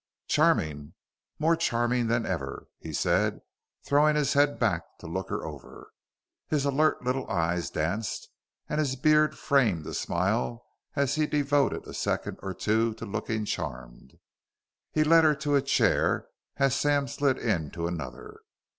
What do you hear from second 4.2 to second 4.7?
head